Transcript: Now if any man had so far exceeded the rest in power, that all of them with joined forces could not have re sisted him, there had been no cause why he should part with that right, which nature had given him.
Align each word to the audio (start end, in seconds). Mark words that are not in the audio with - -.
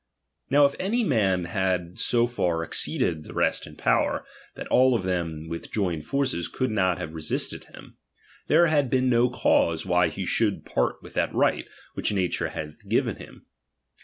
Now 0.49 0.65
if 0.65 0.73
any 0.79 1.03
man 1.03 1.43
had 1.43 1.99
so 1.99 2.25
far 2.25 2.63
exceeded 2.63 3.23
the 3.25 3.35
rest 3.35 3.67
in 3.67 3.75
power, 3.75 4.25
that 4.55 4.65
all 4.69 4.95
of 4.95 5.03
them 5.03 5.47
with 5.47 5.69
joined 5.71 6.07
forces 6.07 6.47
could 6.47 6.71
not 6.71 6.97
have 6.97 7.13
re 7.13 7.21
sisted 7.21 7.65
him, 7.65 7.97
there 8.47 8.65
had 8.65 8.89
been 8.89 9.11
no 9.11 9.29
cause 9.29 9.85
why 9.85 10.07
he 10.07 10.25
should 10.25 10.65
part 10.65 11.03
with 11.03 11.13
that 11.13 11.35
right, 11.35 11.67
which 11.93 12.11
nature 12.11 12.47
had 12.47 12.77
given 12.89 13.17
him. 13.17 13.45